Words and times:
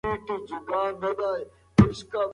د 0.03 0.03
انسان 0.03 0.61
اراده 0.71 1.11
بايد 1.19 1.47
ازاده 1.83 2.17
وي. 2.25 2.29